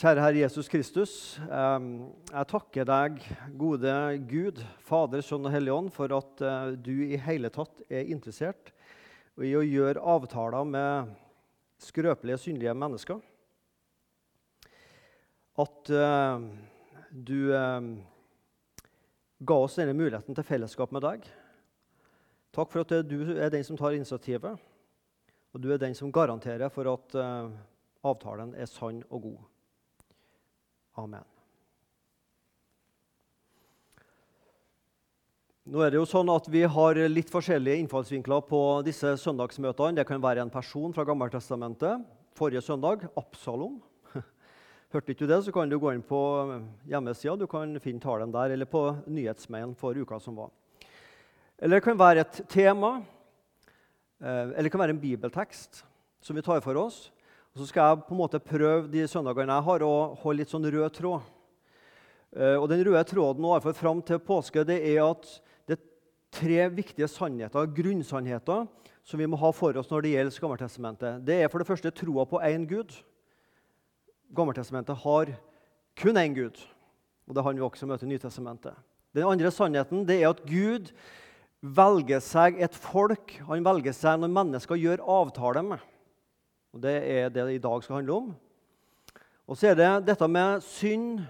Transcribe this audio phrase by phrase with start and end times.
[0.00, 1.14] Kjære Herre Jesus Kristus.
[1.44, 3.18] Jeg takker deg,
[3.60, 3.90] gode
[4.30, 8.70] Gud, Fader, Sønn og Hellig Ånd, for at eh, du i hele tatt er interessert
[9.44, 11.12] i å gjøre avtaler med
[11.84, 13.20] skrøpelige, synlige mennesker.
[15.66, 16.48] At eh,
[17.12, 17.92] du eh,
[19.52, 21.30] ga oss denne muligheten til fellesskap med deg.
[22.56, 24.56] Takk for at du er den som tar initiativet,
[25.52, 27.22] og du er den som garanterer for at
[28.00, 29.40] avtalen er sann og god.
[31.00, 31.24] Amen.
[35.70, 40.00] Nå er det jo sånn at Vi har litt forskjellige innfallsvinkler på disse søndagsmøtene.
[40.00, 42.02] Det kan være en person fra Gammeltestamentet.
[42.36, 43.78] Forrige søndag Absalom.
[44.92, 46.20] Hørte ikke du det, så kan du gå inn på
[46.90, 47.36] hjemmesida.
[47.38, 50.50] Du kan finne talen der, eller på nyhetsmailen for uka som var.
[51.60, 52.96] Eller det kan være et tema,
[54.20, 55.84] eh, eller det kan være en bibeltekst
[56.20, 57.06] som vi tar for oss.
[57.50, 60.52] Og så skal jeg på en måte prøve de søndagene jeg har, å holde litt
[60.52, 61.30] sånn rød tråd.
[62.36, 65.26] Eh, og Den røde tråden nå, fram til påske det er at
[65.66, 65.86] det er
[66.30, 68.68] tre viktige sannheter, grunnsannheter
[69.02, 71.24] som vi må ha for oss når det gjelder Gammeltestamentet.
[71.26, 72.94] Det er for det første troa på én Gud.
[74.30, 75.34] Gammeltestamentet har
[75.98, 76.60] kun én Gud.
[77.26, 78.74] Og Det har vi også møtt i Nytestamentet.
[79.14, 80.92] Den andre sannheten det er at Gud
[81.60, 83.34] velger seg et folk.
[83.48, 85.89] Han velger seg når mennesker gjør avtale med.
[86.74, 88.30] Og Det er det det i dag skal handle om.
[89.50, 91.24] Og så er det dette med synd,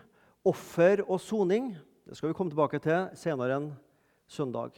[0.44, 1.72] offer og soning.
[2.04, 3.72] Det skal vi komme tilbake til senere en
[4.28, 4.76] søndag.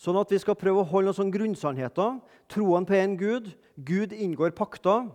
[0.00, 2.20] Sånn at Vi skal prøve å holde noen sånne grunnsannheter.
[2.48, 3.50] Troen på en Gud.
[3.76, 5.10] Gud inngår pakter.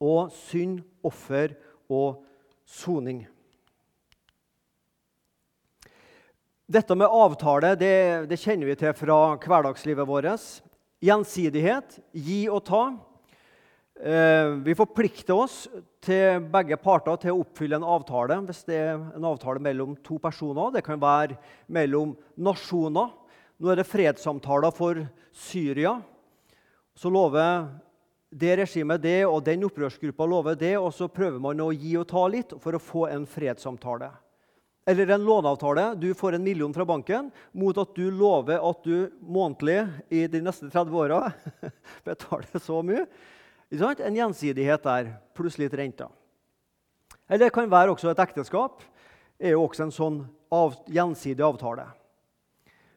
[0.00, 1.54] Og synd, offer
[1.88, 2.24] og
[2.66, 3.26] soning.
[6.70, 10.60] Dette med avtale det, det kjenner vi til fra hverdagslivet vårt.
[11.02, 12.82] Gjensidighet, gi og ta.
[14.00, 15.66] Eh, vi forplikter oss
[16.00, 20.16] til begge parter til å oppfylle en avtale hvis det er en avtale mellom to
[20.22, 20.70] personer.
[20.72, 21.36] Det kan være
[21.68, 23.10] mellom nasjoner.
[23.60, 25.02] Nå er det fredssamtaler for
[25.36, 25.98] Syria.
[26.96, 27.66] Så lover
[28.30, 32.06] det regimet det, og den opprørsgruppa lover det, og så prøver man å gi og
[32.08, 34.08] ta litt for å få en fredssamtale.
[34.88, 35.90] Eller en låneavtale.
[36.00, 40.40] Du får en million fra banken mot at du lover at du månedlig i de
[40.46, 41.20] neste 30 åra
[42.08, 43.04] betaler så mye
[43.70, 46.10] en gjensidighet der, pluss litt renter.
[47.28, 48.82] Eller det kan være også et ekteskap.
[49.38, 50.16] er jo også en sånn
[50.50, 51.86] av, gjensidig avtale.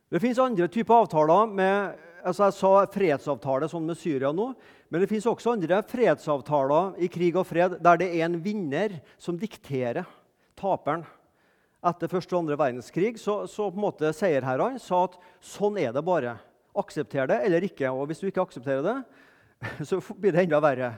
[0.09, 1.47] Det fins andre typer avtaler.
[1.47, 4.53] med, altså Jeg sa fredsavtale sånn med Syria nå.
[4.89, 9.01] Men det fins også andre fredsavtaler i krig og fred der det er en vinner
[9.17, 10.05] som dikterer
[10.55, 11.05] taperen.
[11.83, 15.91] Etter første og andre verdenskrig så, så på en måte seierherrene sa at sånn er
[15.93, 16.37] det bare.
[16.77, 17.89] Aksepter det eller ikke.
[17.91, 18.97] Og hvis du ikke aksepterer det,
[19.89, 20.93] så blir det enda verre.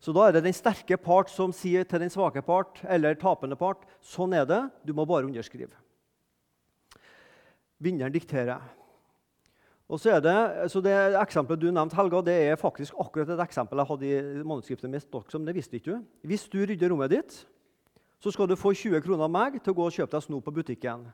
[0.00, 3.58] Så da er det den sterke part som sier til den svake part eller tapende
[3.60, 5.76] part sånn er det, du må bare underskrive.
[7.80, 8.60] Vinneren dikterer.
[9.90, 10.36] Og så er det,
[10.70, 14.44] så det Eksempelet du nevnte, Helga, det er faktisk akkurat et eksempel jeg hadde i
[14.46, 15.16] manuskriptet mitt.
[15.32, 16.04] Som det visste ikke du.
[16.30, 17.40] Hvis du rydder rommet ditt,
[18.22, 20.46] så skal du få 20 kroner av meg til å gå og kjøpe deg snop
[20.46, 21.08] på butikken.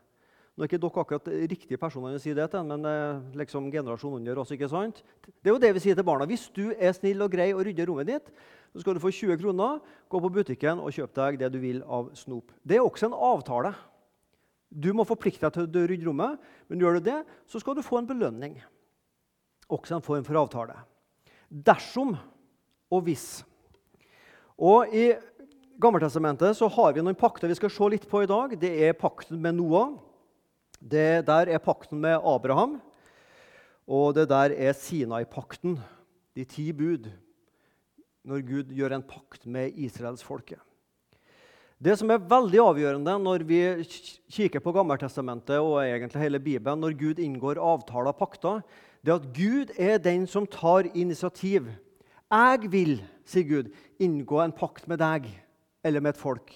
[0.56, 4.22] Nå er ikke dere akkurat riktige personer å si det til, men eh, liksom generasjonen
[4.22, 4.54] under oss.
[4.54, 5.02] ikke sant?
[5.20, 6.24] Det er jo det vi sier til barna.
[6.28, 8.30] Hvis du er snill og grei og rydder rommet ditt,
[8.72, 11.82] så skal du få 20 kroner, gå på butikken og kjøpe deg det du vil
[11.84, 12.54] av snop.
[12.64, 13.74] Det er også en avtale.
[14.72, 17.20] Du må forplikte deg til å rydde rommet, men gjør du det,
[17.52, 18.56] så skal du få en belønning.
[19.68, 20.80] Også en form for avtale.
[21.52, 22.16] Dersom
[22.88, 23.44] og hvis.
[24.56, 25.10] Og I
[25.76, 28.54] Gammeltestamentet så har vi noen pakter vi skal se litt på i dag.
[28.56, 29.90] Det er pakten med Noah.
[30.86, 32.76] Det der er pakten med Abraham,
[33.86, 35.80] og det der er Sinai-pakten,
[36.36, 37.08] de ti bud,
[38.26, 40.60] når Gud gjør en pakt med israelsfolket.
[41.82, 43.58] Det som er veldig avgjørende når vi
[44.32, 48.62] kikker på Gammeltestamentet og egentlig hele Bibelen, når Gud inngår avtaler og pakter,
[49.02, 51.66] det er at Gud er den som tar initiativ.
[52.30, 52.94] Jeg vil,
[53.26, 55.28] sier Gud, inngå en pakt med deg
[55.84, 56.54] eller med et folk.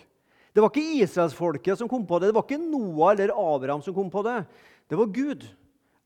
[0.55, 3.94] Det var ikke israelsfolket som kom på det, det var ikke Noah eller Abraham som
[3.94, 4.44] kom på det.
[4.91, 5.47] Det var Gud.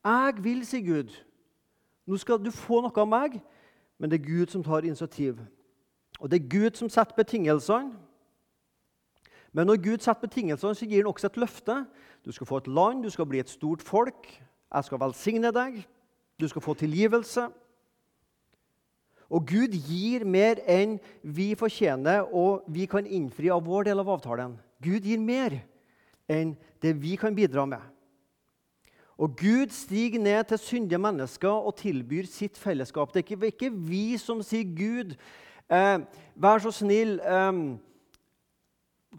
[0.04, 1.12] Jeg vil, si Gud.
[2.06, 3.38] Nå skal du få noe av meg,
[3.98, 5.38] men det er Gud som tar initiativ.
[6.20, 7.94] Og det er Gud som setter betingelsene.
[9.54, 11.78] Men når Gud setter betingelsene, så gir han også et løfte.
[12.24, 14.28] Du skal få et land, du skal bli et stort folk.
[14.74, 15.84] Jeg skal velsigne deg.
[16.40, 17.48] Du skal få tilgivelse.
[19.32, 24.10] Og Gud gir mer enn vi fortjener og vi kan innfri av vår del av
[24.16, 24.58] avtalen.
[24.84, 25.56] Gud gir mer
[26.30, 27.80] enn det vi kan bidra med.
[29.18, 33.14] Og Gud stiger ned til syndige mennesker og tilbyr sitt fellesskap.
[33.14, 35.14] Det er ikke, vi som sier, 'Gud,
[35.70, 35.98] eh,
[36.34, 37.78] vær så snill, eh,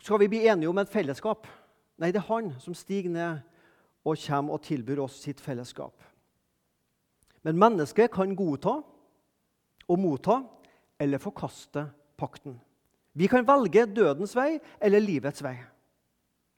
[0.02, 1.48] skal vi bli enige om et fellesskap.
[1.98, 3.40] Nei, det er han som stiger ned
[4.06, 6.04] og kommer og tilbyr oss sitt fellesskap.
[7.44, 8.82] Men mennesket kan godta
[9.88, 10.42] og motta
[11.02, 11.88] eller forkaste
[12.20, 12.58] pakten.
[13.16, 15.56] Vi kan velge dødens vei eller livets vei.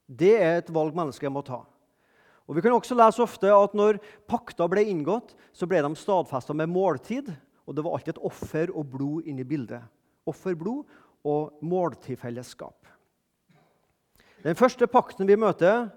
[0.07, 1.61] Det er et valg mennesket må ta.
[2.47, 6.55] Og Vi kan også lese ofte at når pakter ble inngått, så ble de stadfesta
[6.55, 7.27] med måltid.
[7.67, 9.83] Og det var alltid et offer og blod inne i bildet.
[10.25, 10.87] Offer, blod
[11.27, 12.87] og måltidfellesskap.
[14.43, 15.89] Den første pakten vi møter,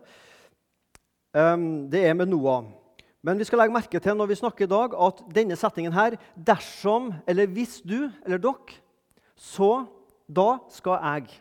[1.36, 2.66] um, det er med Noah.
[3.22, 6.16] Men vi skal legge merke til når vi snakker i dag, at denne settingen her
[6.34, 8.78] Dersom, eller hvis du eller dere,
[9.36, 9.84] så
[10.28, 11.34] da skal jeg.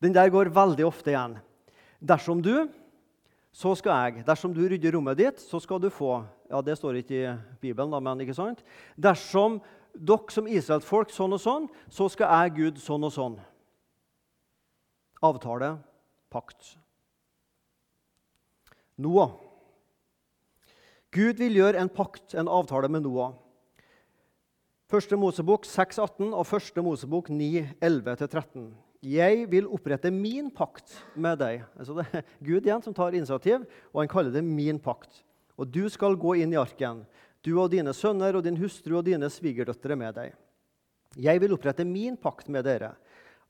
[0.00, 1.36] Den der går veldig ofte igjen.
[2.00, 2.68] Dersom du,
[3.54, 4.24] så skal jeg.
[4.26, 6.24] Dersom du rydder rommet ditt, så skal du få.
[6.50, 8.64] Ja, Det står ikke i Bibelen, da, men ikke sant?
[8.96, 9.60] Dersom
[9.94, 13.36] dere som Israelsfolk sånn og sånn, så skal jeg Gud sånn og sånn.
[15.24, 15.76] Avtale,
[16.32, 16.74] pakt.
[18.98, 19.43] Noah.
[21.14, 23.36] Gud vil gjøre en pakt, en avtale med Noah.
[24.90, 28.64] Første Mosebok 6,18 og første Mosebok 9,11-13.
[29.04, 31.62] Jeg vil opprette min pakt med deg.
[31.78, 33.62] Altså det er Gud igjen som tar initiativ,
[33.92, 35.22] og han kaller det min pakt.
[35.54, 37.04] Og du skal gå inn i arken,
[37.46, 40.34] du og dine sønner og din hustru og dine svigerdøtre med deg.
[41.14, 42.96] Jeg vil opprette min pakt med dere.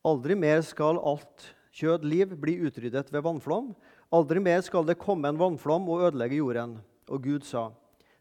[0.04, 3.72] Aldri mer skal alt kjød, liv, bli utryddet ved vannflom.
[4.12, 6.82] Aldri mer skal det komme en vannflom og ødelegge jorden.
[7.10, 7.68] Og Gud sa,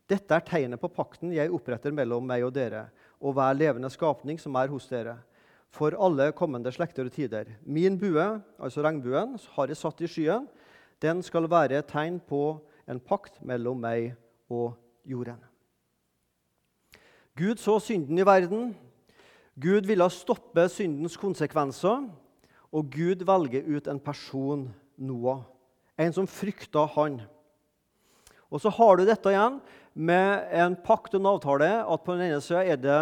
[0.09, 2.89] dette er tegnet på pakten jeg oppretter mellom meg og dere
[3.23, 5.15] og hver levende skapning som er hos dere,
[5.73, 7.47] for alle kommende slekter og tider.
[7.63, 8.25] Min bue,
[8.59, 10.45] altså regnbuen, har jeg satt i skyen.
[11.01, 14.11] Den skal være et tegn på en pakt mellom meg
[14.51, 14.75] og
[15.07, 15.39] jorden.
[17.33, 18.75] Gud så synden i verden.
[19.57, 22.05] Gud ville stoppe syndens konsekvenser.
[22.73, 25.43] Og Gud velger ut en person, Noah,
[25.97, 27.19] en som frykta han.
[28.53, 29.57] Og så har du dette igjen
[29.93, 32.99] med en pakt og en avtale at på den ene sida er det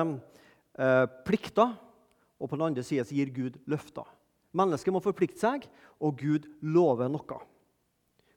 [0.79, 1.75] eh, plikter,
[2.39, 4.07] og på den andre sida gir Gud løfter.
[4.55, 5.67] Mennesket må forplikte seg,
[5.99, 7.41] og Gud lover noe.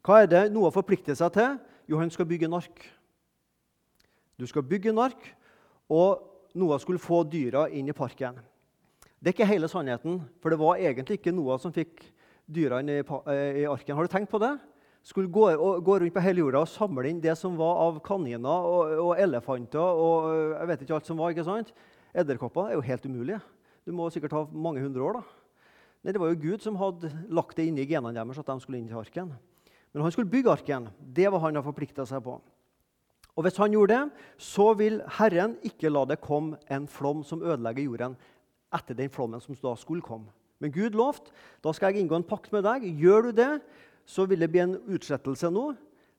[0.04, 1.56] Hva er det Noah forplikter seg til?
[1.88, 2.82] Jo, han skal bygge en ark.
[4.36, 5.30] Du skal bygge en ark,
[5.88, 6.26] og
[6.58, 8.36] Noah skulle få dyra inn i parken.
[9.22, 12.02] Det er ikke hele sannheten, for det var egentlig ikke Noah som fikk
[12.44, 13.96] dyra inn i, eh, arken.
[13.96, 14.58] Har du tenkt på det?
[15.04, 15.44] Skulle gå,
[15.84, 19.10] gå, rundt på hele jorda og samle inn det som var av kaniner og, og,
[19.20, 21.34] elefanter og jeg vet ikke alt som var.
[21.34, 21.74] ikke sant?
[22.16, 23.40] Edderkopper er jo helt umulig.
[23.84, 25.18] Du må sikkert ha mange hundre år.
[25.18, 25.24] da.
[26.04, 28.56] Nei, Det var jo Gud som hadde lagt det inn i genene deres at de
[28.60, 29.34] skulle inn til arken.
[29.92, 30.88] Men han skulle bygge arken.
[30.98, 32.40] Det var han har forplikta seg på.
[33.34, 37.42] Og Hvis han gjorde det, så vil Herren ikke la det komme en flom som
[37.42, 38.16] ødelegger jorden
[38.74, 40.30] etter den flommen som da skulle komme.
[40.62, 42.86] Men Gud lovte da skal jeg inngå en pakt med deg.
[43.00, 43.50] Gjør du det,
[44.04, 45.72] så vil det bli en utsettelse nå.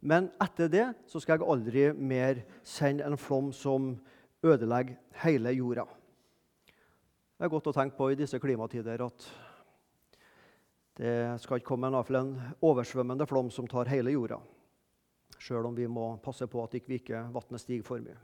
[0.06, 3.96] Men etter det så skal jeg aldri mer sende en flom som
[4.46, 5.86] ødelegger hele jorda.
[7.36, 9.26] Det er godt å tenke på i disse klimatider at
[10.96, 14.38] det skal ikke komme en, en oversvømmende flom som tar hele jorda.
[15.42, 18.16] Sjøl om vi må passe på at ikke, ikke vannet stiger for mye.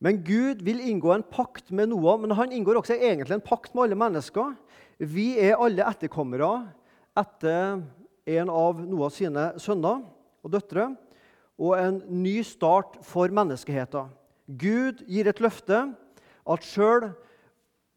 [0.00, 3.74] Men Gud vil inngå en pakt med Noah, men han inngår også egentlig en pakt
[3.74, 4.54] med alle mennesker.
[5.02, 6.52] Vi er alle etterkommere
[7.20, 7.82] etter
[8.38, 10.02] en av Noahs sine sønner
[10.44, 10.90] og døtre
[11.60, 14.08] og en ny start for menneskeheten.
[14.48, 15.82] Gud gir et løfte
[16.50, 17.10] at sjøl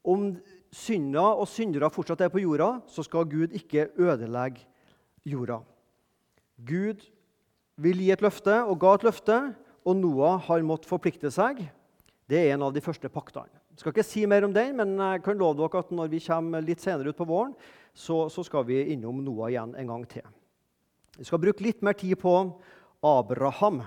[0.04, 0.34] om
[0.74, 4.66] synder og syndere fortsatt er på jorda, så skal Gud ikke ødelegge
[5.26, 5.62] jorda.
[6.60, 7.06] Gud
[7.80, 9.38] vil gi et løfte og ga et løfte,
[9.84, 11.64] og Noah har måttet forplikte seg.
[12.30, 13.52] Det er en av de første paktene.
[13.74, 16.22] Jeg skal ikke si mer om den, men jeg kan love dere at når vi
[16.24, 17.56] kommer litt senere ut på våren,
[17.94, 20.26] så, så skal vi innom Noah igjen en gang til.
[21.18, 22.34] Vi skal bruke litt mer tid på
[23.06, 23.84] Abraham.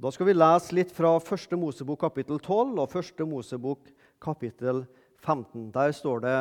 [0.00, 1.52] Da skal vi lese litt fra 1.
[1.60, 3.20] Mosebok kapittel 12 og 1.
[3.28, 3.90] Mosebok
[4.22, 4.86] kapittel
[5.20, 5.68] 15.
[5.74, 6.38] Der står det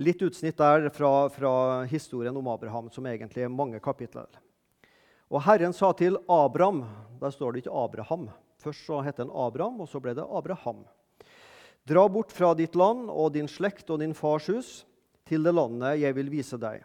[0.00, 1.52] litt utsnitt der fra, fra
[1.90, 4.26] historien om Abraham, som egentlig er mange kapitler.
[5.28, 6.84] Og Herren sa til Abraham
[7.20, 8.26] Der står det ikke Abraham.
[8.60, 10.82] Først så het han Abraham, og så ble det Abraham.
[11.84, 14.72] Dra bort fra ditt land og din slekt og din fars hus
[15.28, 16.84] til det landet jeg vil vise deg.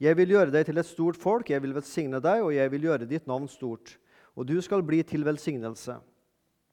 [0.00, 2.86] Jeg vil gjøre deg til et stort folk, jeg vil velsigne deg, og jeg vil
[2.88, 3.98] gjøre ditt navn stort.
[4.32, 5.98] Og du skal bli til velsignelse.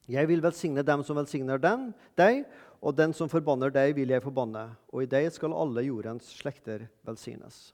[0.07, 2.45] Jeg vil velsigne dem som velsigner den, deg,
[2.79, 4.69] og den som forbanner deg, vil jeg forbanne.
[4.93, 7.73] Og i deg skal alle jordens slekter velsignes.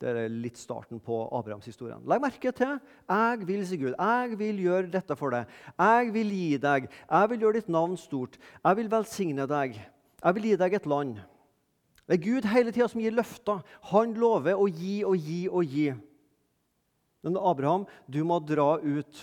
[0.00, 2.02] Det er litt starten på Abrahamshistorien.
[2.08, 3.94] Legg merke til jeg vil si Gud.
[3.96, 5.52] Jeg vil gjøre dette for deg.
[5.80, 6.90] Jeg vil gi deg.
[6.92, 8.36] Jeg vil gjøre ditt navn stort.
[8.60, 9.78] Jeg vil velsigne deg.
[10.20, 11.16] Jeg vil gi deg et land.
[12.06, 13.64] Det er Gud hele tida som gir løfter.
[13.90, 15.88] Han lover å gi og gi og gi.
[17.26, 19.22] Men Abraham, du må dra ut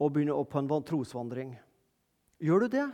[0.00, 1.52] og begynne opp på en trosvandring.
[2.40, 2.86] Gjør du det,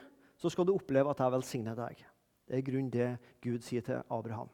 [0.42, 2.00] så skal du oppleve at jeg velsigner deg.
[2.46, 3.10] Det er i grunnen det
[3.42, 4.50] Gud sier til Abraham.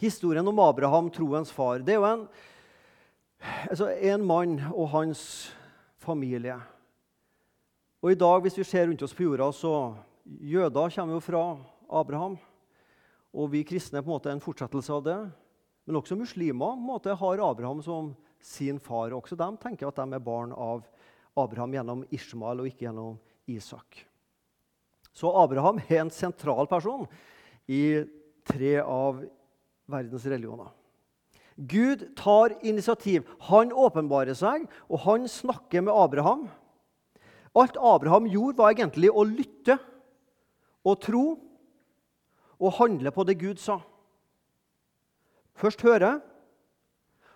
[0.00, 2.22] Historien om Abraham, troens far, det er jo en,
[3.68, 5.22] altså en mann og hans
[6.00, 6.56] familie.
[8.00, 9.74] Og i dag, hvis vi ser rundt oss på jorda, så
[10.24, 11.42] Jøder kommer jo fra
[11.90, 12.38] Abraham.
[13.36, 15.18] Og vi kristne er på en måte en fortsettelse av det.
[15.86, 19.14] Men også muslimer på en måte har Abraham som sin far.
[19.14, 20.86] Også de tenker at de er barn av
[21.38, 23.18] Abraham gjennom Ishmael og ikke gjennom
[23.50, 24.04] Isak.
[25.14, 27.06] Så Abraham er en sentral person
[27.70, 28.02] i
[28.46, 29.22] tre av
[29.90, 30.70] verdens religioner.
[31.60, 33.26] Gud tar initiativ.
[33.50, 36.46] Han åpenbarer seg, og han snakker med Abraham.
[37.52, 39.76] Alt Abraham gjorde, var egentlig å lytte
[40.86, 41.24] og tro
[42.60, 43.78] og handle på det Gud sa.
[45.56, 46.18] Først høre,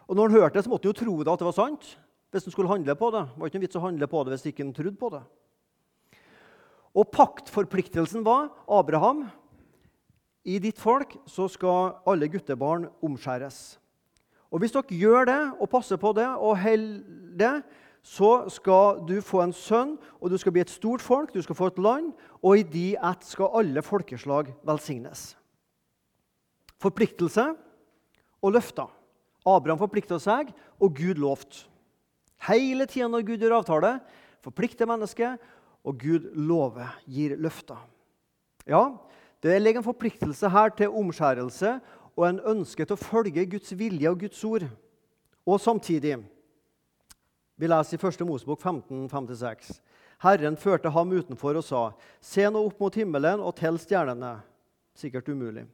[0.09, 1.97] og når han hørte det, så måtte han jo tro det at det var sant.
[2.31, 3.21] hvis han skulle handle på det.
[3.31, 5.23] Det var ikke noen vits å handle på det hvis ikke han trodde på det.
[6.95, 9.29] Og paktforpliktelsen var Abraham.
[10.45, 13.79] I ditt folk så skal alle guttebarn omskjæres.
[14.51, 17.55] Og Hvis dere gjør det og passer på det og holder det,
[18.05, 21.57] så skal du få en sønn, og du skal bli et stort folk, du skal
[21.57, 22.11] få et land,
[22.45, 25.33] og i de ett skal alle folkeslag velsignes.
[26.85, 27.47] Forpliktelse
[28.45, 28.91] og løfter.
[29.49, 31.65] Abraham forplikta seg, og Gud lovte.
[32.45, 33.95] Hele tida når Gud gjør avtale,
[34.45, 35.41] forplikter mennesket,
[35.85, 37.81] og Gud lover, gir løfter.
[38.69, 38.91] Ja,
[39.45, 41.79] det ligger en forpliktelse her til omskjærelse
[42.17, 44.69] og en ønske til å følge Guds vilje og Guds ord.
[45.45, 46.19] Og samtidig
[47.57, 48.25] vi leser i 1.
[48.27, 49.81] Mosebok 15, 5-6.
[50.25, 51.83] Herren førte ham utenfor og sa,
[52.21, 54.41] Se nå opp mot himmelen og tell stjernene.
[54.99, 55.67] Sikkert umulig.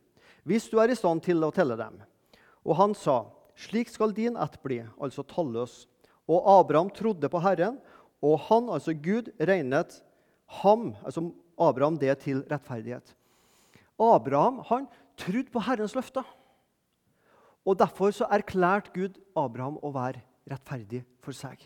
[0.45, 2.01] Hvis du er i stand til å telle dem.
[2.65, 3.23] Og han sa,
[3.61, 5.85] Slik skal din ett bli, altså talløs.
[6.29, 7.77] Og Abraham trodde på Herren,
[8.25, 9.99] og han, altså Gud, regnet
[10.61, 13.15] ham, altså Abraham, det til rettferdighet.
[14.01, 14.89] Abraham han
[15.21, 16.25] trodde på Herrens løfter.
[17.65, 21.63] Og Derfor så erklærte Gud Abraham å være rettferdig for seg.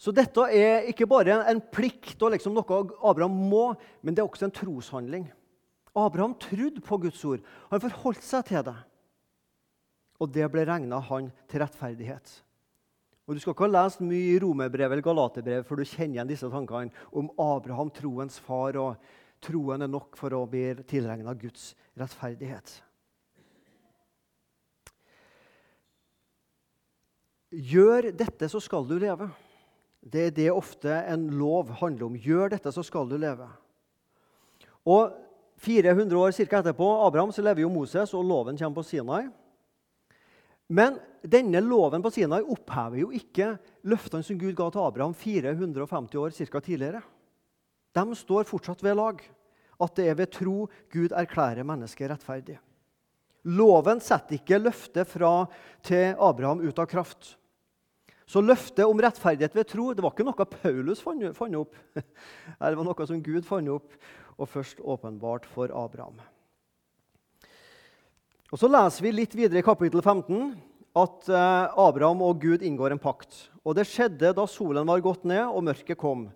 [0.00, 3.66] Så dette er ikke bare en plikt og liksom noe Abraham må,
[4.00, 5.26] men det er også en troshandling.
[5.92, 7.42] Abraham trodde på Guds ord.
[7.68, 8.78] Han forholdt seg til det.
[10.20, 12.32] Og det ble regna han til rettferdighet.
[13.28, 16.30] Og Du skal ikke ha lest mye i Romerbrevet eller Galaterbrevet før du kjenner igjen
[16.32, 18.96] disse tankene om Abraham, troens far, og
[19.44, 22.72] troen er nok for å bli tilregna Guds rettferdighet.
[27.50, 29.26] Gjør dette, så skal du leve.
[30.00, 32.16] Det er det ofte en lov handler om.
[32.16, 33.48] Gjør dette, så skal du leve.
[34.86, 35.10] Og
[35.60, 39.24] 400 år cirka etterpå Abraham, så lever jo Moses, og loven kommer på Sinai.
[40.70, 43.56] Men denne loven på Sinai opphever jo ikke
[43.90, 47.02] løftene som Gud ga til Abraham 450 år cirka tidligere.
[47.90, 49.20] De står fortsatt ved lag.
[49.80, 52.58] At det er ved tro Gud erklærer mennesket rettferdig.
[53.48, 55.48] Loven setter ikke løftet fra
[55.82, 57.34] til Abraham ut av kraft.
[58.30, 61.74] Så løftet om rettferdighet ved tro det var ikke noe Paulus fant opp.
[62.60, 63.96] Det var noe som Gud fant opp
[64.40, 66.20] og først åpenbart for Abraham.
[68.50, 70.54] Og Så leser vi litt videre i kapittel 15
[70.98, 73.48] at eh, Abraham og Gud inngår en pakt.
[73.66, 76.28] Og Det skjedde da solen var gått ned og mørket kom.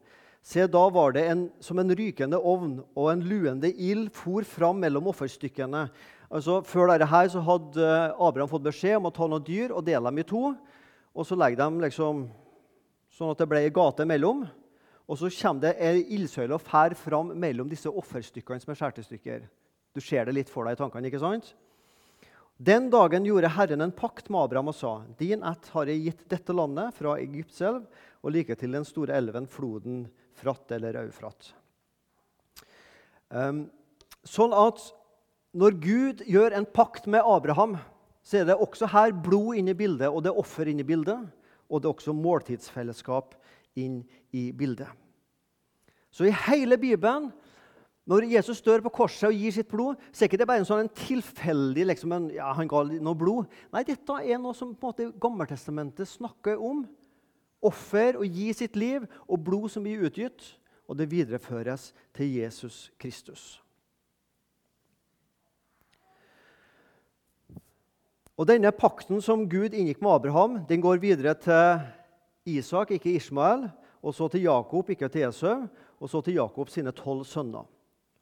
[0.44, 4.82] Se, da var det en, som en rykende ovn, og en luende ild for fram
[4.82, 5.86] mellom offerstykkene.
[6.28, 9.86] Altså, før dette her så hadde Abraham fått beskjed om å ta noen dyr og
[9.86, 10.50] dele dem i to.
[11.14, 12.26] Og så legger de liksom
[13.14, 14.44] sånn at det ble ei gate mellom.
[15.04, 19.06] Og så kommer det ei ildsøyle og fær fram mellom disse offerstykkene som er skåret
[19.06, 19.44] stykker.
[19.94, 21.52] Du ser det litt for deg i tankene, ikke sant?
[22.56, 26.28] Den dagen gjorde Herren en pakt med Abraham og sa:" Din ett har jeg gitt
[26.30, 27.86] dette landet, fra Egyptselv
[28.22, 31.52] og like til den store elven, floden Fratt eller Eufrat.
[33.30, 33.70] Um,
[34.24, 34.80] sånn at
[35.54, 37.76] når Gud gjør en pakt med Abraham
[38.24, 40.88] så er det også her blod inne i bildet, og det er offer inne i
[40.88, 41.26] bildet.
[41.68, 43.34] Og det er også måltidsfellesskap
[43.80, 44.02] inn
[44.32, 44.88] i bildet.
[46.14, 47.30] Så i hele Bibelen,
[48.06, 50.68] når Jesus dør på korset og gir sitt blod, så er ikke det bare en
[50.68, 53.48] sånn en tilfeldig liksom en, ja, han ga noe blod.
[53.72, 56.84] Nei, dette er noe som på en måte Gammeltestamentet snakker om.
[57.64, 60.52] Offer og gi sitt liv, og blod som blir utgitt.
[60.84, 63.63] Og det videreføres til Jesus Kristus.
[68.34, 71.84] Og Denne pakten som Gud inngikk med Abraham, den går videre til
[72.56, 73.68] Isak, ikke Ishmael,
[74.02, 75.68] og så til Jakob, ikke til Esau,
[76.00, 77.62] og så til Jakob sine tolv sønner.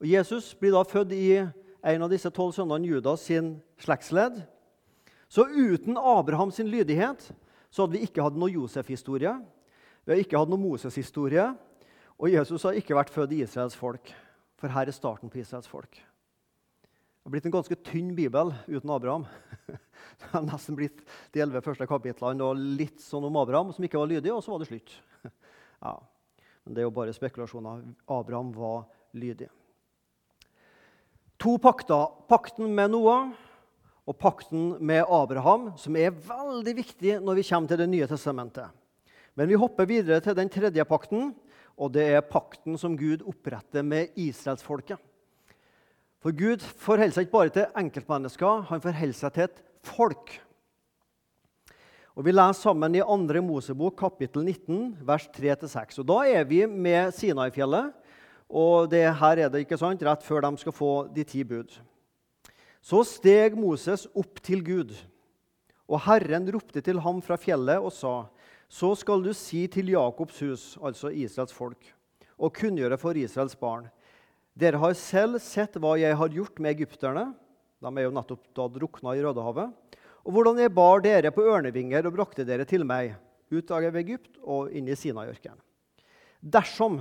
[0.03, 4.43] Og Jesus blir da født i en av disse tolv sønnene Judas sin slektsledd.
[5.33, 7.33] Så uten Abrahams lydighet
[7.73, 9.33] så hadde vi ikke hatt noe Josef-historie.
[10.05, 11.49] Vi har ikke hatt noe Moses-historie.
[12.21, 14.13] Og Jesus har ikke vært født i Israels folk.
[14.61, 15.97] For her er starten på Israels folk.
[17.23, 19.25] Det har blitt en ganske tynn bibel uten Abraham.
[20.19, 24.01] Det har nesten blitt de elleve første kapitlene og litt sånn om Abraham, som ikke
[24.01, 24.97] var lydig, og så var det slutt.
[25.83, 25.93] Ja.
[26.63, 27.85] Men det er jo bare spekulasjoner.
[28.11, 28.89] Abraham var
[29.19, 29.49] lydig.
[31.43, 32.11] To pakter.
[32.31, 33.31] Pakten med Noah
[34.03, 38.67] og pakten med Abraham, som er veldig viktig når vi kommer til Det nye testamentet.
[39.39, 41.31] Men vi hopper videre til den tredje pakten,
[41.79, 44.99] og det er pakten som Gud oppretter med israelsfolket.
[46.23, 50.29] For Gud forholder seg ikke bare til enkeltmennesker, han forholder seg til et folk.
[52.15, 53.41] Og Vi leser sammen i 2.
[53.43, 55.99] Mosebok kapittel 19, vers 3-6.
[55.99, 57.91] Og Da er vi med Sinai-fjellet,
[58.53, 61.73] og det her er det ikke sant, rett før de skal få de ti bud.
[62.83, 64.93] Så steg Moses opp til Gud,
[65.89, 68.29] og Herren ropte til ham fra fjellet og sa:"
[68.69, 71.95] Så skal du si til Jakobs hus, altså Israels folk,
[72.39, 73.91] og kunngjøre for Israels barn:"
[74.53, 77.31] Dere har selv sett hva jeg har gjort med egypterne.
[77.83, 79.73] De er jo nettopp da drukna i Rødehavet
[80.23, 83.17] og hvordan jeg bar dere på ørnevinger og brakte dere til meg,
[83.53, 85.59] ut av Egypt og inn i Sinaiørkenen.
[86.43, 87.01] Dersom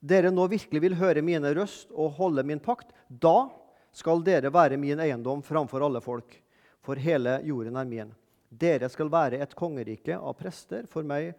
[0.00, 3.50] dere nå virkelig vil høre mine røst og holde min pakt, da
[3.94, 6.34] skal dere være min eiendom framfor alle folk,
[6.82, 8.12] for hele jorden er min.
[8.50, 11.32] Dere skal være et kongerike av prester, for meg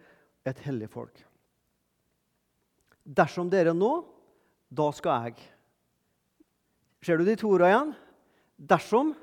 [0.48, 1.16] et hellig folk.
[3.04, 3.92] Dersom dere nå,
[4.72, 5.44] da skal jeg.
[7.04, 7.94] Ser du de to ordene igjen?
[8.72, 9.14] Dersom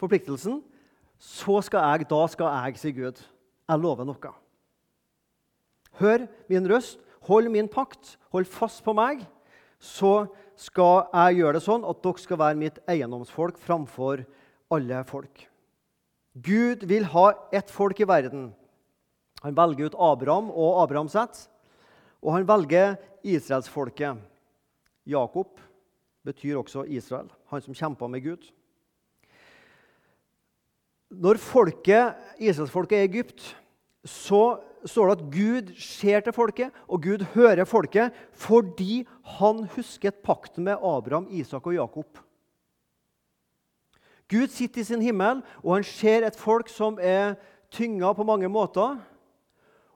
[0.00, 0.60] forpliktelsen
[1.22, 3.20] så skal jeg, da skal jeg, si Gud.
[3.70, 4.32] Jeg lover noe.
[6.00, 9.22] Hør min røst, hold min pakt, hold fast på meg.
[9.78, 10.26] Så
[10.58, 14.24] skal jeg gjøre det sånn at dere skal være mitt eiendomsfolk framfor
[14.72, 15.46] alle folk.
[16.32, 18.50] Gud vil ha ett folk i verden.
[19.42, 21.40] Han velger ut Abraham og Abrahams ett,
[22.22, 24.20] og han velger israelsfolket.
[25.06, 25.60] Jakob
[26.24, 28.50] betyr også Israel, han som kjempa med Gud.
[31.12, 33.56] Når folket, Israelsfolket er i Egypt,
[34.04, 39.02] så står det at Gud ser til folket, og Gud hører folket fordi
[39.38, 42.18] han husket pakten med Abraham, Isak og Jakob.
[44.30, 47.34] Gud sitter i sin himmel, og han ser et folk som er
[47.72, 48.96] tynga på mange måter.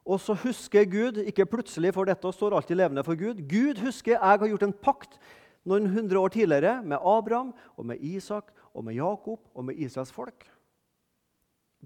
[0.06, 4.14] Og så husker Gud, ikke plutselig, for dette står alltid levende for Gud Gud husker
[4.14, 5.18] jeg har gjort en pakt
[5.66, 10.12] noen hundre år tidligere med Abraham, og med Isak, og med Jakob og med Israels
[10.12, 10.46] folk.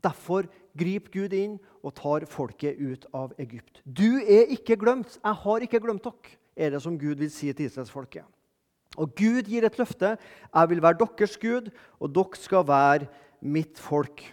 [0.05, 3.81] Derfor griper Gud inn og tar folket ut av Egypt.
[3.85, 5.19] Du er ikke glemt.
[5.23, 8.25] Jeg har ikke glemt dere, er det som Gud vil si til Israelsfolket.
[8.99, 10.17] Og Gud gir et løfte.
[10.55, 13.09] Jeg vil være deres Gud, og dere skal være
[13.41, 14.25] mitt folk.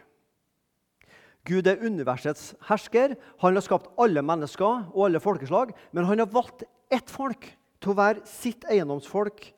[1.48, 3.16] Gud er universets hersker.
[3.42, 7.48] Han har skapt alle mennesker og alle folkeslag, men han har valgt ett folk
[7.82, 9.50] til å være sitt eiendomsfolk,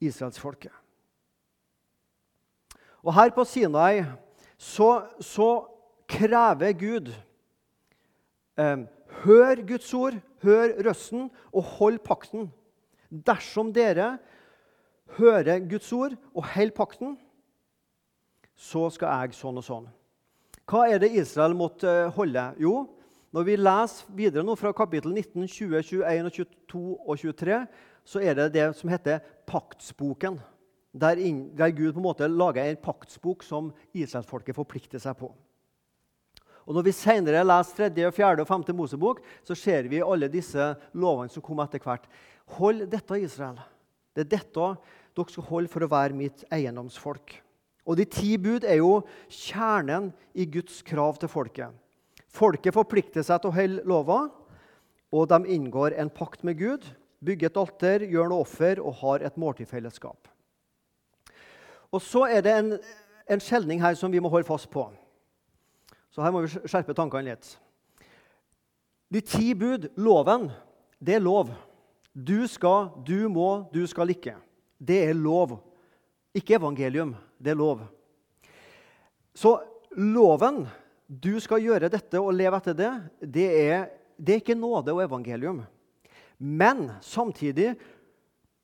[0.00, 0.72] israelsfolket.
[3.06, 4.04] Og her på Sinai
[4.58, 5.50] så, så
[6.10, 7.12] krever Gud
[8.58, 8.86] eh,
[9.22, 12.50] Hør Guds ord, hør røsten, og hold pakten.
[13.08, 14.16] Dersom dere
[15.16, 17.14] hører Guds ord og holder pakten,
[18.56, 19.86] så skal jeg sånn og sånn.
[20.66, 22.42] Hva er det Israel måtte eh, holde?
[22.58, 22.88] Jo,
[23.30, 26.30] når vi leser videre nå fra kapittel 19, 20, 21,
[26.66, 27.58] 22 og 23,
[28.06, 30.40] så er det det som heter paktsboken
[30.96, 31.20] der,
[31.70, 35.30] Gud på en måte lager en paktsbok som israelsfolket forplikter seg på.
[36.66, 38.42] Og Når vi senere leser 3., 4.
[38.42, 38.64] og 5.
[38.74, 42.08] Mosebok, så ser vi alle disse lovene som kom etter hvert.
[42.58, 43.60] Hold dette, Israel.
[44.16, 44.70] Det er dette
[45.14, 47.36] dere skal holde for å være mitt eiendomsfolk.
[47.86, 51.70] Og De ti bud er jo kjernen i Guds krav til folket.
[52.26, 54.26] Folket forplikter seg til å holde lova,
[55.14, 56.84] og de inngår en pakt med Gud,
[57.24, 60.28] bygger et alter, gjør noe offer og har et måltidfellesskap.
[61.94, 62.72] Og så er det en,
[63.30, 64.88] en skjelning her som vi må holde fast på.
[66.10, 67.54] Så her må vi skjerpe tankene litt.
[69.12, 70.50] De ti bud, loven,
[70.98, 71.54] det er lov.
[72.12, 74.34] Du skal, du må, du skal ikke.
[74.76, 75.58] Det er lov.
[76.36, 77.14] Ikke evangelium.
[77.38, 77.84] Det er lov.
[79.36, 79.58] Så
[79.96, 80.64] loven,
[81.06, 85.04] du skal gjøre dette og leve etter det, det er, det er ikke nåde og
[85.04, 85.60] evangelium.
[86.38, 87.74] Men samtidig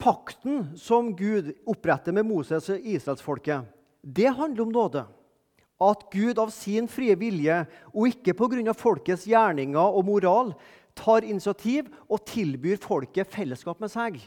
[0.03, 3.69] Pakten som Gud oppretter med Moses og israelsfolket,
[4.03, 5.03] det handler om nåde.
[5.83, 7.61] At Gud av sin frie vilje,
[7.95, 8.75] og ikke pga.
[8.75, 10.55] folkets gjerninger og moral,
[10.99, 14.19] tar initiativ og tilbyr folket fellesskap med seg.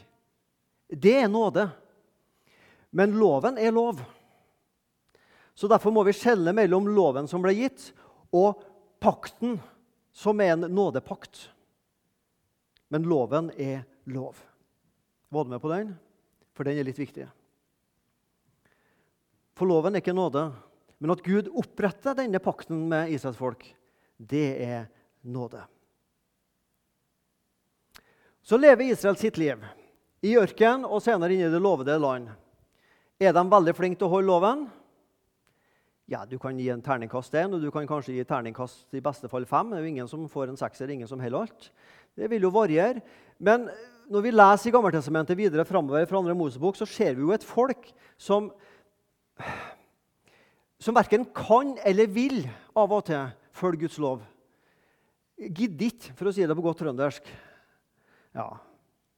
[0.88, 1.68] Det er nåde.
[2.90, 4.00] Men loven er lov.
[5.56, 7.88] Så Derfor må vi skjelne mellom loven som ble gitt,
[8.34, 8.60] og
[9.00, 9.56] pakten,
[10.12, 11.46] som er en nådepakt.
[12.92, 14.36] Men loven er lov.
[15.32, 15.94] Var du med på den?
[16.52, 17.24] For den er litt viktig.
[19.56, 20.50] For loven er ikke nåde.
[21.00, 23.64] Men at Gud oppretter denne pakten med Israels folk,
[24.16, 24.86] det er
[25.24, 25.64] nåde.
[28.44, 29.64] Så lever Israel sitt liv
[30.24, 32.30] i ørkenen og senere inne i det lovede land.
[33.20, 34.66] Er de veldig flinke til å holde loven?
[36.06, 39.26] Ja, Du kan gi en terningkast én, og du kan kanskje gi terningkast i beste
[39.28, 39.72] fall fem.
[39.72, 41.70] Det er jo ingen som får en sekser, ingen som holder alt.
[42.14, 43.02] Det vil jo variere.
[43.42, 43.66] Men
[44.06, 47.42] når vi leser i Gammeltestamentet videre framover fra andre Mosebok, så ser vi jo et
[47.42, 48.52] folk som,
[50.78, 52.44] som verken kan eller vil
[52.78, 54.22] av og til følge Guds lov.
[55.36, 57.26] Gidder ikke, for å si det på godt trøndersk.
[58.36, 58.46] Ja,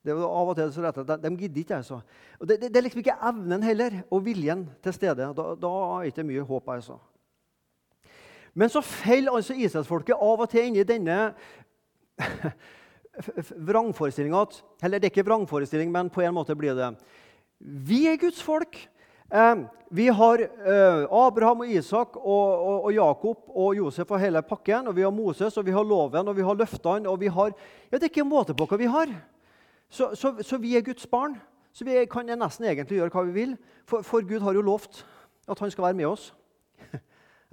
[0.04, 1.76] det er av og til så rett at De, de gidder ikke.
[1.82, 2.00] altså.
[2.38, 5.30] Og det, det, det, er liksom ikke evnen heller, og viljen til stede.
[5.36, 6.68] Da, da er ikke mye håp.
[6.68, 6.98] altså.
[8.54, 11.18] Men så faller altså Israelsfolket av og til inn i denne
[13.70, 16.92] vrangforestillinga at Eller det er ikke vrangforestilling, men på en måte blir det.
[17.58, 18.78] Vi er Guds folk.
[19.28, 19.56] Eh,
[19.90, 24.88] vi har eh, Abraham og Isak og, og, og, Jakob og Josef og hele pakken.
[24.88, 27.08] Og vi har Moses og vi har loven og vi har løftene.
[27.08, 27.52] og vi har,
[27.90, 29.12] ja, Det er ikke en måte på hva vi har.
[29.88, 31.38] Så, så, så, vi er Guds barn.
[31.72, 33.56] Så vi kan nesten egentlig gjøre hva vi vil.
[33.88, 35.04] For, for Gud har jo lovt
[35.48, 36.34] at han skal være med oss.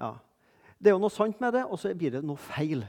[0.01, 0.15] ja.
[0.79, 2.83] Det er jo noe sant med det, og så blir det noe feil.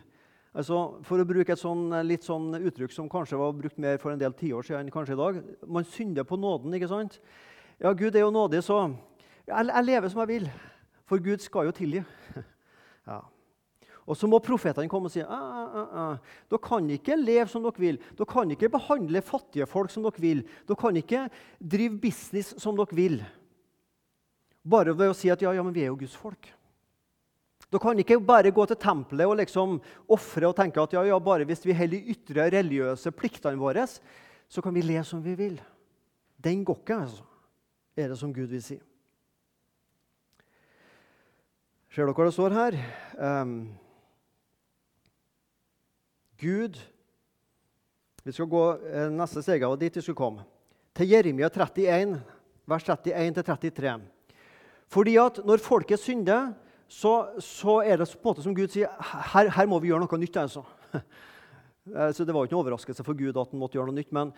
[0.57, 4.15] Altså, for å bruke et sånn, litt sånn uttrykk som kanskje var brukt mer for
[4.15, 5.39] en del tiår siden enn kanskje i dag.
[5.69, 6.75] Man synder på nåden.
[6.75, 7.21] ikke sant?
[7.79, 8.87] Ja, Gud er jo nådig, så
[9.47, 10.51] jeg, jeg lever som jeg vil.
[11.07, 12.03] For Gud skal jo tilgi.
[13.11, 13.21] ja.
[14.07, 16.35] Og så må profetene komme og si ah, ah, ah, ah.
[16.47, 17.97] dere kan ikke leve som dere vil.
[18.15, 20.45] Dere kan ikke behandle fattige folk som dere vil.
[20.69, 21.25] Dere kan ikke
[21.59, 23.19] drive business som dere vil.
[24.67, 26.53] Bare ved å si at ja, ja, men vi er jo Guds folk.
[27.67, 29.81] Da kan ikke bare gå til tempelet og liksom
[30.15, 33.89] ofre og tenke at ja, ja, bare hvis vi holder de ytre religiøse pliktene våre,
[34.47, 35.57] så kan vi leve som vi vil.
[36.39, 37.27] Den går ikke, altså,
[37.99, 38.79] er det som Gud vil si.
[41.91, 42.79] Ser dere hva det står her?
[43.19, 43.57] Um,
[46.41, 46.79] Gud
[48.27, 50.45] Vi skal gå eh, neste steg av dit vi skulle komme.
[50.97, 52.17] Til Jeremia 31,
[52.67, 53.93] vers 31-33.
[54.91, 56.51] Fordi at når folket synder
[56.89, 58.91] så, så, er det på en måte som Gud sier
[59.31, 60.43] her, her må vi gjøre noe nytt.
[60.43, 60.67] altså.
[61.87, 64.09] Eh, så Det var ikke noen overraskelse for Gud at han måtte gjøre noe nytt,
[64.11, 64.33] men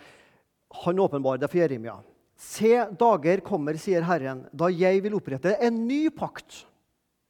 [0.85, 1.95] han åpenbarer det for Jeremia.
[2.37, 6.67] Se, dager kommer, sier Herren, da jeg vil opprette en ny pakt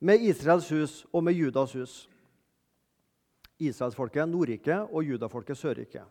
[0.03, 1.95] med Israels hus og med Judas hus.
[3.59, 6.07] Israelsfolket Nordriket og judafolket Sørriket.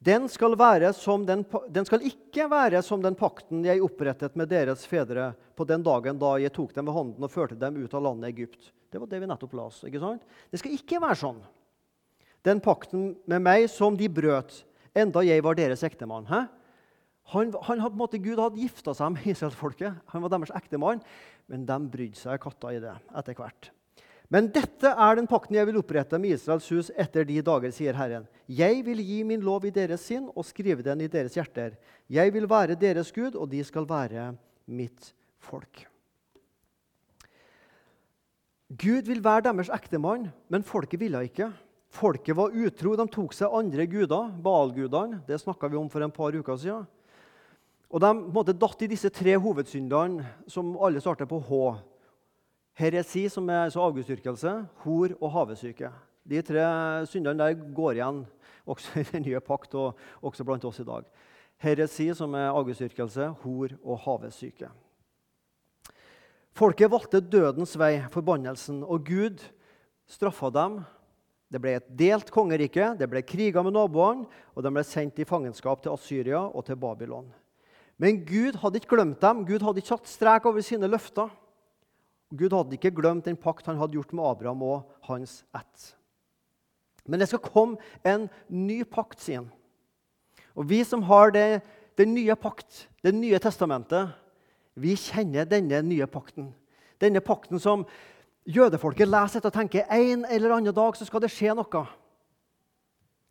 [0.00, 0.56] Den skal,
[1.28, 5.82] den, den skal, ikke være som den pakten jeg opprettet med deres fedre på den
[5.84, 8.70] dagen da jeg tok dem ved hånden og førte dem ut av landet Egypt.
[8.88, 9.82] Det var det vi nettopp las.
[9.84, 10.24] ikke sant?
[10.48, 11.42] Det skal ikke være sånn.
[12.48, 14.62] Den pakten med meg som de brøt,
[14.96, 16.24] enda jeg var deres ektemann.
[16.30, 16.46] Hæ?
[17.34, 20.00] Han, han hadde, måte, Gud hadde gifta seg med israelsfolket.
[20.14, 21.04] Han var deres ektemann,
[21.52, 23.70] men de brydde seg katta i det etter hvert.
[24.30, 27.96] Men dette er den pakten jeg vil opprette med Israels hus etter de dager, sier
[27.98, 28.28] Herren.
[28.46, 31.74] Jeg vil gi min lov i deres sinn og skrive den i deres hjerter.
[32.06, 34.30] Jeg vil være deres Gud, og de skal være
[34.70, 35.10] mitt
[35.42, 35.82] folk.
[38.70, 41.50] Gud vil være deres ektemann, men folket ville ikke.
[41.90, 42.94] Folket var utro.
[42.94, 45.24] De tok seg andre guder, Baal-gudene.
[45.26, 46.86] Det snakka vi om for en par uker siden.
[47.90, 51.64] Og De måtte datt i disse tre hovedsyndene, som alle starter på H.
[52.80, 54.52] Heresi, som er altså avgudsdyrkelse,
[54.86, 55.90] hor og havesyke.
[56.24, 56.62] De tre
[57.10, 58.22] syndene der går igjen
[58.64, 61.04] også i den nye pakt og også blant oss i dag.
[61.60, 64.70] Heresi, som er avgudsdyrkelse, hor og havesyke.
[66.56, 69.44] Folket valgte dødens vei, forbannelsen, og Gud
[70.08, 70.80] straffa dem.
[71.52, 75.28] Det ble et delt kongerike, det ble kriger med naboene, og de ble sendt i
[75.28, 77.28] fangenskap til Asyria og til Babylon.
[78.00, 79.44] Men Gud hadde ikke glemt dem.
[79.44, 81.28] Gud hadde ikke satt strek over sine løfter.
[82.30, 85.90] Gud hadde ikke glemt den pakt han hadde gjort med Abraham og hans ett.
[87.10, 89.50] Men det skal komme en ny pakt, sier han.
[90.54, 91.62] Og vi som har det,
[91.98, 94.12] den nye pakt, det nye testamentet,
[94.78, 96.52] vi kjenner denne nye pakten.
[97.02, 97.84] Denne pakten som
[98.46, 101.82] jødefolket leser etter og tenker en eller annen dag så skal det skje noe.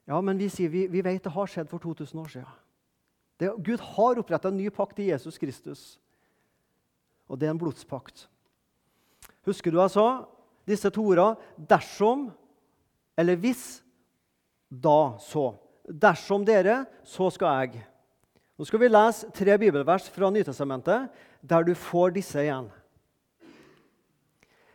[0.10, 2.58] Ja, men vi sier vi, vi vet det har skjedd for 2000 år siden.
[3.40, 5.84] Det, Gud har oppretta en ny pakt i Jesus Kristus.
[7.30, 8.26] Og det er en blodspakt.
[9.50, 10.08] Husker du jeg sa
[10.70, 11.38] disse to ordene?
[11.58, 12.30] Dersom
[13.20, 13.82] eller hvis,
[14.70, 15.52] da så.
[15.84, 17.82] Dersom dere, så skal jeg.
[18.56, 21.10] Nå skal vi lese tre bibelvers fra Nytestamentet
[21.42, 22.70] der du får disse igjen.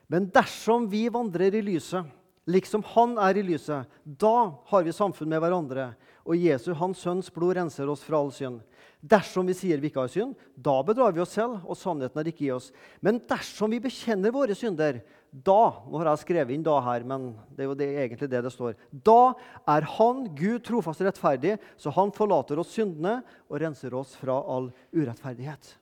[0.08, 2.04] Men dersom vi vandrer i lyset,
[2.46, 5.92] liksom Han er i lyset, da har vi samfunn med hverandre,
[6.24, 8.62] og Jesu, Hans Sønns blod, renser oss fra all synd.
[9.04, 12.30] Dersom vi sier vi ikke har synd, da bedrar vi oss selv, og sannheten er
[12.30, 12.70] ikke i oss.
[13.04, 15.02] Men dersom vi bekjenner våre synder,
[15.34, 18.42] da Nå har jeg skrevet inn 'da' her, men det er jo det, egentlig det
[18.44, 18.76] det står.
[18.92, 19.34] Da
[19.66, 24.38] er Han, Gud, trofast og rettferdig, så Han forlater oss syndene og renser oss fra
[24.46, 25.74] all urettferdighet.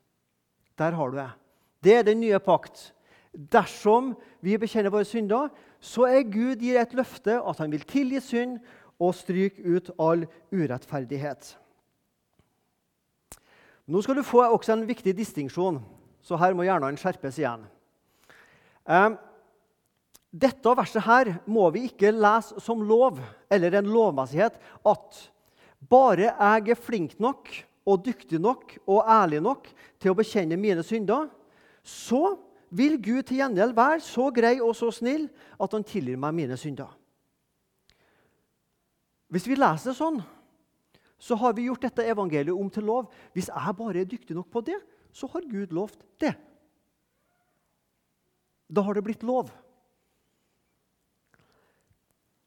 [0.79, 1.31] Der har du det.
[1.83, 2.93] Det er den nye pakt.
[3.33, 5.51] Dersom vi bekjenner våre synder,
[5.83, 8.61] så er Gud gir et løfte at han vil tilgi synd
[9.03, 11.57] og stryke ut all urettferdighet.
[13.91, 15.81] Nå skal du få også en viktig distinksjon,
[16.23, 17.65] så her må gjerne han skjerpes igjen.
[18.87, 19.11] Eh,
[20.33, 23.19] dette verset her må vi ikke lese som lov
[23.53, 24.55] eller en lovmessighet
[24.89, 25.19] at
[25.91, 27.51] bare jeg er flink nok
[27.83, 29.67] og dyktig nok og ærlig nok
[30.01, 31.27] til å bekjenne mine synder,
[31.83, 32.37] så
[32.73, 35.29] vil Gud til gjengjeld være så grei og så snill
[35.61, 36.91] at han tilgir meg mine synder.
[39.33, 40.21] Hvis vi leser det sånn,
[41.23, 43.13] så har vi gjort dette evangeliet om til lov.
[43.33, 44.77] Hvis jeg bare er dyktig nok på det,
[45.15, 46.33] så har Gud lovt det.
[48.73, 49.53] Da har det blitt lov.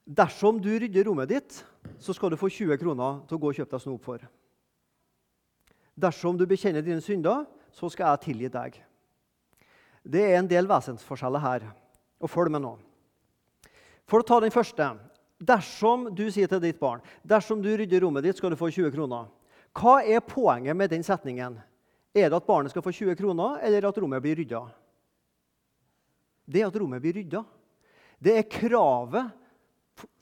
[0.05, 1.61] Dersom du rydder rommet ditt,
[1.97, 4.25] så skal du få 20 kroner til å gå og kjøpe deg snop for.
[5.95, 8.77] Dersom du bekjenner dine synder, så skal jeg tilgi deg.
[10.05, 11.65] Det er en del vesensforskjeller her.
[12.21, 12.75] Og følg med nå.
[14.05, 14.93] For å ta den første
[15.35, 18.93] Dersom du sier til ditt barn dersom du rydder rommet ditt, skal du få 20
[18.93, 19.25] kroner.
[19.75, 21.57] Hva er poenget med den setningen?
[22.15, 24.61] Er det at barnet skal få 20 kroner, eller at rommet blir rydda?
[26.47, 27.43] Det er at rommet blir rydda.
[28.15, 29.35] Det er kravet,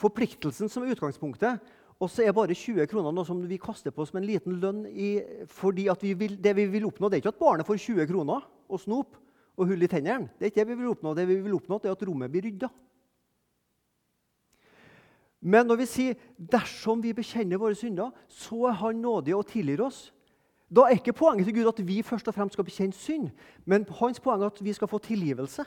[0.01, 1.61] forpliktelsen, som er utgangspunktet.
[2.01, 4.87] Og så er bare 20 kroner noe som vi kaster på som en liten lønn.
[4.89, 8.09] I, fordi vi vil, det vi vil oppnå, det er ikke at barnet får 20
[8.09, 9.13] kroner og snop
[9.57, 10.31] og hull i tennene.
[10.37, 11.13] Det er ikke det vi vil oppnå.
[11.17, 12.69] Det vi vil oppnå, er at rommet blir rydda.
[15.43, 19.81] Men når vi sier 'dersom vi bekjenner våre synder', så er Han nådig og tilgir
[19.81, 20.11] oss.
[20.73, 23.29] Da er ikke poenget til Gud at vi først og fremst skal bekjenne synd,
[23.65, 25.65] men hans poeng er at vi skal få tilgivelse.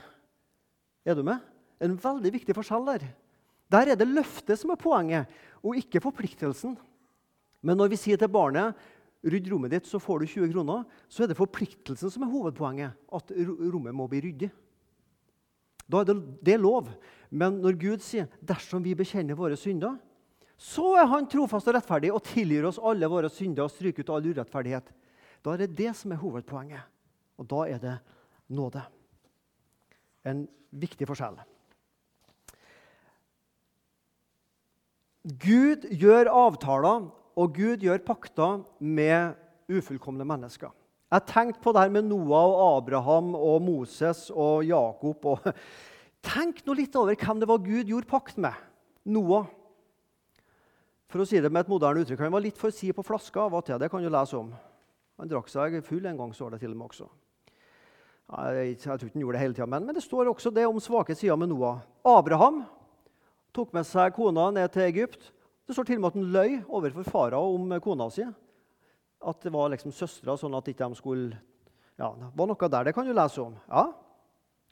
[1.05, 1.39] Er du med?
[1.81, 3.05] En veldig viktig forskjell der.
[3.71, 5.27] Der er det løftet som er poenget,
[5.63, 6.77] og ikke forpliktelsen.
[7.63, 8.75] Men når vi sier til barnet
[9.25, 12.93] 'rydd rommet ditt, så får du 20 kroner', så er det forpliktelsen som er hovedpoenget.
[13.13, 13.33] At
[13.73, 14.51] rommet må bli ryddig.
[15.87, 16.91] Da er det, det er lov.
[17.31, 19.99] Men når Gud sier 'dersom vi bekjenner våre synder',
[20.57, 24.11] så er Han trofast og rettferdig og tilgir oss alle våre synder og stryker ut
[24.11, 24.89] all urettferdighet.
[25.45, 26.81] Da er det det som er hovedpoenget.
[27.39, 27.99] Og da er det
[28.49, 28.83] nåde.
[30.25, 31.37] En viktig forskjell.
[35.27, 39.37] Gud gjør avtaler, og Gud gjør pakter med
[39.69, 40.73] ufullkomne mennesker.
[41.13, 45.25] Jeg tenkte på det her med Noah og Abraham og Moses og Jakob.
[45.25, 45.53] og
[46.27, 48.57] Tenk nå litt over hvem det var Gud gjorde pakt med.
[49.07, 49.47] Noah.
[51.07, 53.45] For å si det med et moderne uttrykk, Han var litt for si på flaska
[53.47, 53.79] av og til.
[53.79, 54.51] Det kan du lese om.
[55.21, 57.07] Han drakk seg full en gang, står det til og med også.
[58.27, 60.67] Jeg, jeg tror ikke han gjorde det hele tida, men, men, det står også det
[60.67, 61.85] om svake sider med Noah.
[62.03, 62.65] Abraham
[63.55, 65.31] tok med seg kona ned til Egypt.
[65.67, 68.23] Det står til og med at han løy overfor farao om kona si.
[69.27, 71.39] At det var liksom søstera, sånn at ikke de skulle
[71.97, 72.85] Ja, det var noe der.
[72.85, 73.55] Det kan du lese om.
[73.71, 73.89] Ja.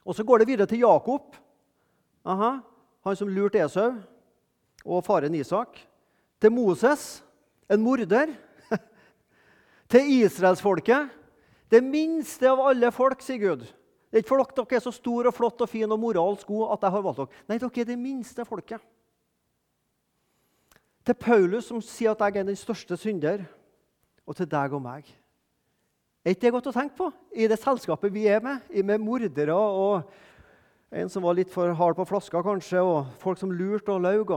[0.05, 1.33] Og så går det videre til Jakob.
[2.25, 2.59] Aha,
[3.05, 3.95] han som lurte Esau
[4.85, 5.79] og faren Isak.
[6.39, 7.23] Til Moses,
[7.69, 8.29] en morder.
[9.91, 11.09] til israelsfolket.
[11.71, 13.65] Det minste av alle folk, sier Gud.
[13.65, 16.75] Det er ikke for dere er så stor og flott og fin og moralsk god
[16.77, 17.41] at jeg har valgt dere.
[17.49, 18.85] Nei, dere er det minste folket.
[21.05, 23.43] Til Paulus, som sier at jeg er den største synder,
[24.25, 25.09] og til deg og meg.
[26.25, 29.53] Er ikke det godt å tenke på i det selskapet vi er med, med mordere
[29.53, 30.07] og
[30.95, 34.31] en som var litt for hard på flaska, kanskje, og folk som lurte og laug.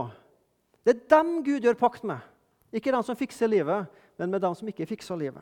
[0.85, 2.21] Det er dem Gud gjør pakt med.
[2.69, 3.87] Ikke dem som fikser livet,
[4.19, 5.41] men med dem som ikke fikser livet.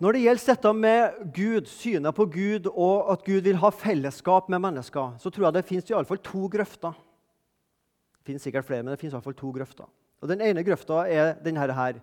[0.00, 4.48] Når det gjelder dette med Gud, synet på Gud og at Gud vil ha fellesskap
[4.48, 6.94] med mennesker, så tror jeg det fins iallfall to grøfter.
[8.16, 9.90] Det fins sikkert flere, men det fins iallfall to grøfter.
[10.20, 12.00] Og Den ene grøfta er denne her.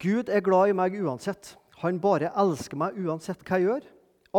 [0.00, 1.54] Gud er glad i meg uansett.
[1.84, 3.86] Han bare elsker meg uansett hva jeg gjør.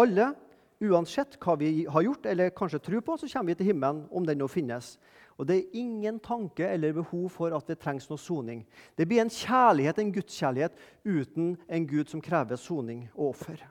[0.02, 0.32] Alle,
[0.82, 4.26] uansett hva vi har gjort eller kanskje tror på, så kommer vi til himmelen om
[4.26, 4.98] den nå finnes.
[5.38, 8.66] Og Det er ingen tanke eller behov for at det trengs noe soning.
[8.98, 13.62] Det blir en kjærlighet, en gudskjærlighet uten en Gud som krever soning og offer.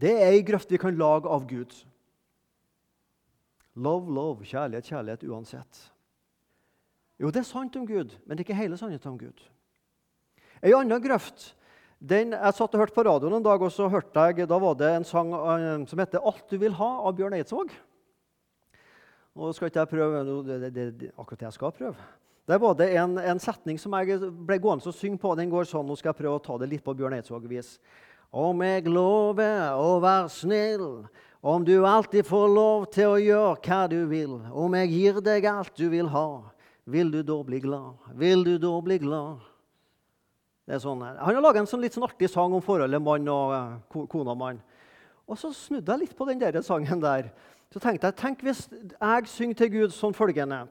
[0.00, 1.72] Det er ei grøft vi kan lage av Gud.
[3.74, 5.92] Love, love, kjærlighet, kjærlighet uansett.
[7.20, 9.44] Jo, det er sant om Gud, men det er ikke hele sannheten om Gud.
[10.62, 11.52] Ei anna grøft
[12.02, 14.74] den, Jeg satt og hørte på radioen en dag, og så hørte jeg, da var
[14.74, 17.70] det en sang uh, som heter 'Alt du vil ha' av Bjørn Eidsvåg.
[19.36, 21.94] Og skal ikke jeg prøve det, det, akkurat det jeg skal prøve.
[22.48, 25.34] Der var det en, en setning som jeg ble gående og synge på.
[25.38, 25.86] Den går sånn.
[25.86, 27.78] Nå skal jeg prøve å ta det litt på Bjørn Eidsvåg-vis.
[28.32, 31.06] Om jeg lover å være snill,
[31.40, 35.46] om du alltid får lov til å gjøre hva du vil, om jeg gir deg
[35.46, 36.42] alt du vil ha,
[36.84, 38.10] vil du da bli glad?
[38.18, 39.51] Vil du da bli glad?
[40.62, 43.26] Det er sånn, han har laga en sånn litt sånn artig sang om forholdet mann
[43.32, 44.60] og uh, kone og mann.
[45.26, 47.32] Og så snudde jeg litt på den der sangen der.
[47.72, 50.66] Så tenkte jeg, Tenk hvis jeg synger til Gud sånn følgende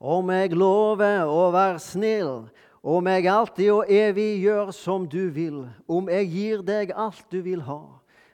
[0.00, 2.46] Om jeg lover å være snill,
[2.86, 7.40] om jeg alltid og evig gjør som du vil, om jeg gir deg alt du
[7.42, 7.80] vil ha,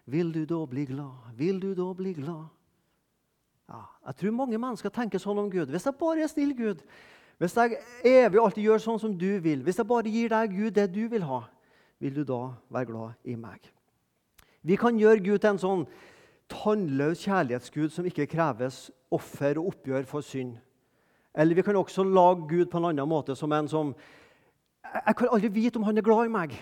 [0.04, 1.30] vil du da bli glad?
[1.38, 2.50] Vil du da bli glad?
[3.70, 3.80] Ja,
[4.10, 5.70] jeg tror mange mennesker tenker sånn om Gud.
[5.72, 6.82] Hvis jeg bare er snill, Gud,
[7.42, 10.70] hvis jeg evig alltid gjør sånn som du vil, hvis jeg bare gir deg, Gud,
[10.76, 11.40] det du vil ha,
[11.98, 13.66] vil du da være glad i meg?
[14.62, 15.82] Vi kan gjøre Gud til en sånn
[16.52, 20.54] tannløs kjærlighetsgud som ikke kreves offer og oppgjør for synd.
[21.34, 23.94] Eller vi kan også lage Gud på en annen måte som en som
[24.92, 26.58] Jeg kan aldri vite om han er glad i meg.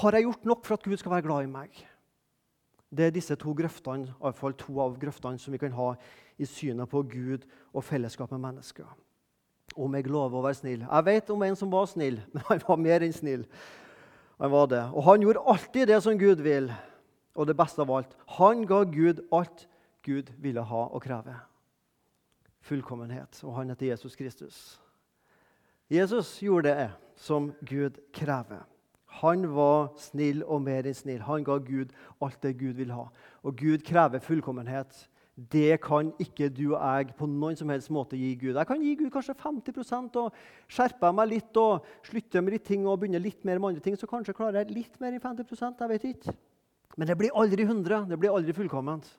[0.00, 1.86] Har jeg gjort nok for at Gud skal være glad i meg?
[2.88, 5.96] Det er disse to grøftene, iallfall to av grøftene som vi kan ha
[6.38, 7.44] i synet på Gud
[7.74, 8.86] og fellesskap med mennesker
[9.76, 10.84] om jeg lover å være snill.
[10.84, 13.46] Jeg vet om en som var snill, men han var mer enn snill.
[14.40, 14.84] Han var det.
[14.92, 16.70] Og han gjorde alltid det som Gud vil,
[17.36, 18.16] og det beste av alt.
[18.38, 19.66] Han ga Gud alt
[20.06, 21.34] Gud ville ha og kreve.
[22.66, 23.40] Fullkommenhet.
[23.44, 24.80] Og han heter Jesus Kristus.
[25.90, 28.64] Jesus gjorde det som Gud krever.
[29.20, 31.22] Han var snill og mer enn snill.
[31.24, 33.06] Han ga Gud alt det Gud vil ha.
[33.42, 35.06] Og Gud krever fullkommenhet.
[35.36, 38.54] Det kan ikke du og jeg på noen som helst måte gi Gud.
[38.56, 40.38] Jeg kan gi Gud kanskje 50% og
[40.72, 43.98] skjerpe meg litt og slutte med litt ting og begynne litt mer med andre ting.
[44.00, 46.36] Så kanskje klarer jeg litt mer enn 50 jeg vet ikke.
[46.96, 48.08] Men det blir aldri 100.
[48.08, 49.10] Det blir aldri fullkomment.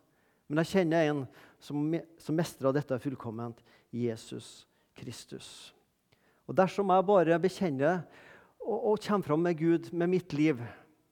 [0.49, 1.23] Men jeg kjenner en
[1.61, 1.85] som,
[2.17, 3.61] som mestrer dette fullkomment.
[3.93, 4.65] Jesus
[4.97, 5.75] Kristus.
[6.49, 8.01] Og Dersom jeg bare bekjenner
[8.57, 10.65] og, og kommer fram med Gud med mitt liv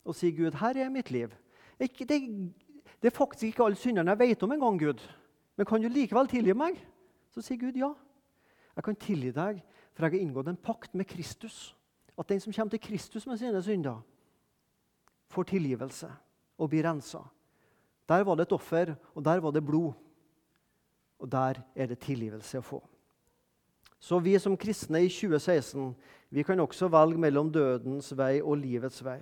[0.06, 1.34] og sier, 'Gud, her er mitt liv'
[1.80, 1.90] det,
[3.02, 5.02] det er faktisk ikke alle synderne jeg vet om engang, Gud.
[5.56, 6.80] Men kan du likevel tilgi meg?
[7.32, 7.92] Så sier Gud ja.
[8.76, 9.62] Jeg kan tilgi deg,
[9.94, 11.76] for jeg har inngått en pakt med Kristus.
[12.18, 14.02] At den som kommer til Kristus med sine synder,
[15.30, 16.10] får tilgivelse
[16.58, 17.24] og blir rensa.
[18.08, 19.94] Der var det et offer, og der var det blod.
[21.20, 22.82] Og der er det tilgivelse å få.
[24.00, 25.96] Så vi som kristne i 2016
[26.30, 29.22] vi kan også velge mellom dødens vei og livets vei.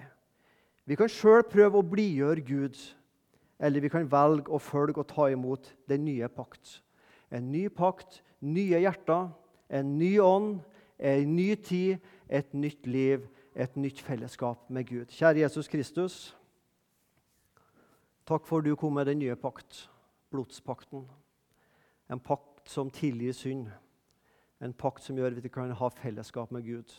[0.85, 2.79] Vi kan sjøl prøve å blidgjøre Gud
[3.63, 6.81] eller vi kan velge å følge og ta imot den nye pakt.
[7.31, 9.29] En ny pakt, nye hjerter,
[9.71, 10.57] en ny ånd,
[10.99, 13.23] en ny tid, et nytt liv,
[13.55, 15.13] et nytt fellesskap med Gud.
[15.13, 16.17] Kjære Jesus Kristus.
[18.27, 19.85] Takk for du kom med den nye pakt,
[20.31, 21.05] blodspakten.
[22.11, 23.69] En pakt som tilgir synd.
[24.63, 26.91] En pakt som gjør at vi kan ha fellesskap med Gud.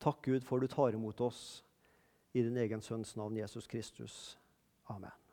[0.00, 1.64] Takk, Gud, for du tar imot oss
[2.34, 4.38] i din egen sønns navn, Jesus Kristus.
[4.88, 5.27] Amen.